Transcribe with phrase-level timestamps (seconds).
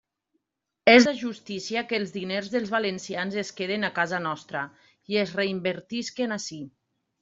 [0.93, 4.67] És de justícia que els diners dels valencians es queden a casa nostra
[5.15, 6.65] i es reinvertisquen ací.